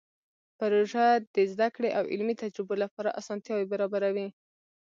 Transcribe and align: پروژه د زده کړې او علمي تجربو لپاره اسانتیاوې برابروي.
پروژه 0.59 1.07
د 1.35 1.37
زده 1.51 1.67
کړې 1.75 1.89
او 1.97 2.03
علمي 2.11 2.35
تجربو 2.43 2.75
لپاره 2.83 3.15
اسانتیاوې 3.19 3.65
برابروي. 3.73 4.27